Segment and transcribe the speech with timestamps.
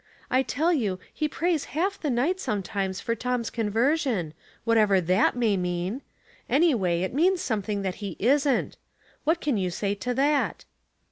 [0.31, 5.55] I tell you, he prays half the night sometimes for Tom's conversion, whatever that may
[5.57, 6.01] mean.
[6.49, 8.77] Anyway it means something that he isn't.
[9.25, 10.65] What can you say to that